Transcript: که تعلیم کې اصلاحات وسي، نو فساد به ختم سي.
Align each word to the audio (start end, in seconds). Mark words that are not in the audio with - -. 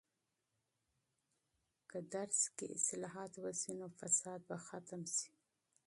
که 1.89 1.99
تعلیم 2.11 2.51
کې 2.57 2.65
اصلاحات 2.77 3.31
وسي، 3.43 3.71
نو 3.79 3.87
فساد 3.99 4.39
به 4.47 4.55
ختم 4.65 5.01
سي. 5.15 5.29